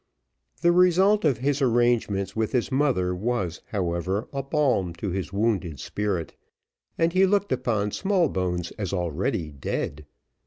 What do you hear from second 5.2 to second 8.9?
wounded spirit, and he looked upon Smallbones